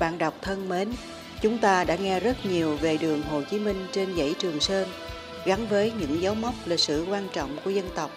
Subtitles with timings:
[0.00, 0.92] Bạn đọc thân mến,
[1.40, 4.88] chúng ta đã nghe rất nhiều về đường Hồ Chí Minh trên dãy Trường Sơn,
[5.44, 8.10] gắn với những dấu mốc lịch sử quan trọng của dân tộc.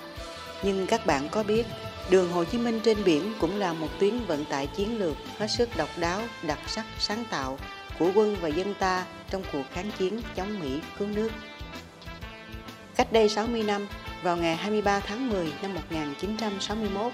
[0.64, 1.66] Nhưng các bạn có biết,
[2.10, 5.48] đường Hồ Chí Minh trên biển cũng là một tuyến vận tải chiến lược hết
[5.48, 7.58] sức độc đáo, đặc sắc, sáng tạo
[8.00, 11.30] của quân và dân ta trong cuộc kháng chiến chống Mỹ cứu nước.
[12.96, 13.88] Cách đây 60 năm,
[14.24, 17.12] vào ngày 23 tháng 10 năm 1961,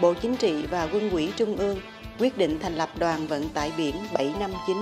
[0.00, 1.80] Bộ Chính trị và Quân ủy Trung ương
[2.18, 4.76] quyết định thành lập đoàn vận tải biển 759,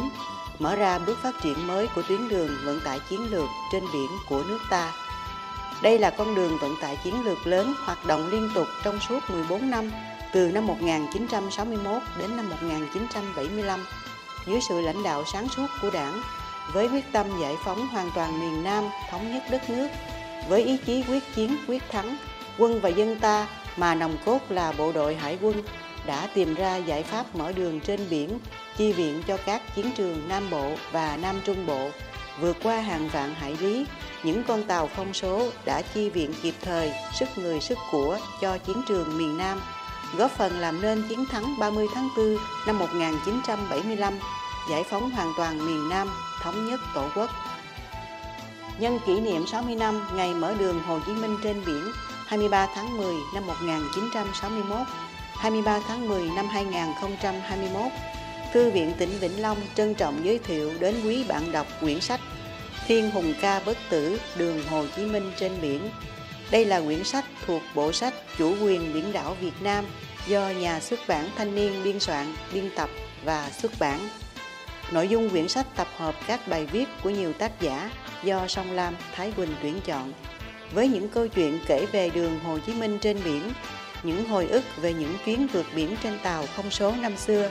[0.59, 4.09] mở ra bước phát triển mới của tuyến đường vận tải chiến lược trên biển
[4.29, 4.93] của nước ta.
[5.83, 9.21] Đây là con đường vận tải chiến lược lớn hoạt động liên tục trong suốt
[9.30, 9.91] 14 năm,
[10.33, 13.87] từ năm 1961 đến năm 1975,
[14.47, 16.23] dưới sự lãnh đạo sáng suốt của đảng,
[16.73, 19.88] với quyết tâm giải phóng hoàn toàn miền Nam, thống nhất đất nước,
[20.49, 22.16] với ý chí quyết chiến quyết thắng,
[22.59, 25.62] quân và dân ta mà nòng cốt là bộ đội hải quân
[26.07, 28.39] đã tìm ra giải pháp mở đường trên biển,
[28.77, 31.91] chi viện cho các chiến trường Nam Bộ và Nam Trung Bộ.
[32.41, 33.87] Vượt qua hàng vạn hải lý,
[34.23, 38.59] những con tàu không số đã chi viện kịp thời sức người sức của cho
[38.59, 39.61] chiến trường miền Nam,
[40.16, 42.37] góp phần làm nên chiến thắng 30 tháng 4
[42.67, 44.19] năm 1975,
[44.71, 46.09] giải phóng hoàn toàn miền Nam,
[46.43, 47.30] thống nhất Tổ quốc.
[48.79, 51.93] Nhân kỷ niệm 60 năm ngày mở đường Hồ Chí Minh trên biển
[52.27, 54.79] 23 tháng 10 năm 1961,
[55.41, 57.83] 23 tháng 10 năm 2021,
[58.52, 62.21] Thư viện tỉnh Vĩnh Long trân trọng giới thiệu đến quý bạn đọc quyển sách
[62.87, 65.91] Thiên Hùng Ca Bất Tử Đường Hồ Chí Minh trên biển.
[66.50, 69.84] Đây là quyển sách thuộc bộ sách Chủ quyền biển đảo Việt Nam
[70.27, 72.91] do nhà xuất bản Thanh niên biên soạn, biên tập
[73.25, 74.09] và xuất bản.
[74.93, 77.91] Nội dung quyển sách tập hợp các bài viết của nhiều tác giả
[78.25, 80.12] do Song Lam Thái Quỳnh tuyển chọn
[80.75, 83.43] với những câu chuyện kể về đường Hồ Chí Minh trên biển,
[84.03, 87.50] những hồi ức về những chuyến vượt biển trên tàu không số năm xưa,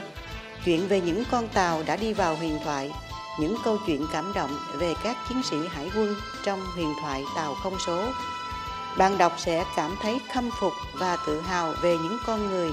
[0.64, 2.92] chuyện về những con tàu đã đi vào huyền thoại,
[3.40, 7.54] những câu chuyện cảm động về các chiến sĩ hải quân trong huyền thoại tàu
[7.54, 8.04] không số.
[8.98, 12.70] Bạn đọc sẽ cảm thấy khâm phục và tự hào về những con người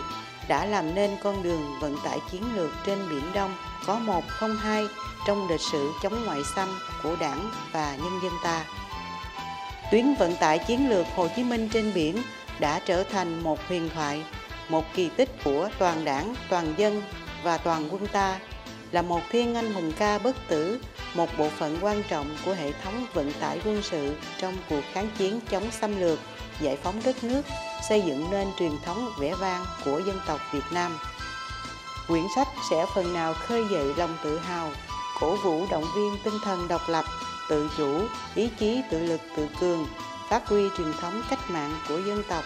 [0.48, 3.56] đã làm nên con đường vận tải chiến lược trên Biển Đông
[3.86, 4.88] có một không hai
[5.28, 8.66] trong lịch sử chống ngoại xâm của đảng và nhân dân ta.
[9.92, 12.18] Tuyến vận tải chiến lược Hồ Chí Minh trên biển
[12.60, 14.24] đã trở thành một huyền thoại,
[14.70, 17.04] một kỳ tích của toàn đảng, toàn dân
[17.44, 18.40] và toàn quân ta,
[18.92, 20.82] là một thiên anh hùng ca bất tử,
[21.14, 25.10] một bộ phận quan trọng của hệ thống vận tải quân sự trong cuộc kháng
[25.18, 26.20] chiến chống xâm lược,
[26.62, 27.42] giải phóng đất nước,
[27.90, 30.98] xây dựng nên truyền thống vẻ vang của dân tộc Việt Nam.
[32.08, 34.72] Quyển sách sẽ phần nào khơi dậy lòng tự hào,
[35.20, 37.06] cổ vũ động viên tinh thần độc lập,
[37.50, 38.02] tự chủ,
[38.36, 39.88] ý chí tự lực tự cường,
[40.30, 42.44] phát huy truyền thống cách mạng của dân tộc,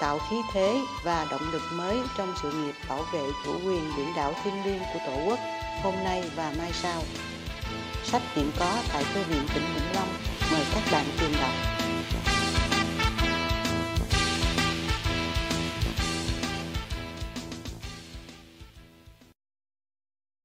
[0.00, 4.06] tạo khí thế và động lực mới trong sự nghiệp bảo vệ chủ quyền biển
[4.16, 5.38] đảo thiêng liêng của Tổ quốc
[5.82, 7.02] hôm nay và mai sau.
[8.04, 10.08] Sách hiện có tại Thư viện tỉnh Vĩnh Long.
[10.52, 11.81] Mời các bạn tìm đọc.